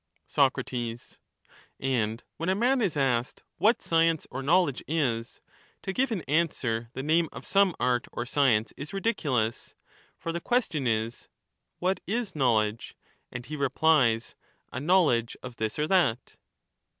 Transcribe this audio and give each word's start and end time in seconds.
Soc, 0.25 0.57
And 1.79 2.23
when 2.37 2.49
a 2.49 2.55
man 2.55 2.81
is 2.81 2.97
asked 2.97 3.43
what 3.57 3.83
science 3.83 4.25
or 4.31 4.41
knowledge 4.41 4.83
is, 4.87 5.41
to 5.83 5.93
give 5.93 6.11
in 6.11 6.21
answer 6.21 6.89
the 6.93 7.03
name 7.03 7.29
of 7.31 7.45
some 7.45 7.75
art 7.79 8.07
or 8.11 8.25
science 8.25 8.73
is 8.75 8.93
ridiculous; 8.93 9.75
for 10.17 10.31
the 10.31 10.41
question 10.41 10.87
is, 10.87 11.27
* 11.51 11.77
What 11.83 11.99
is 12.07 12.35
knowledge?' 12.35 12.95
and 13.31 13.45
he 13.45 13.55
replies, 13.55 14.33
* 14.53 14.73
A 14.73 14.79
knowledge 14.79 15.37
of 15.43 15.57
this 15.57 15.77
or 15.77 15.85
that.' 15.85 16.35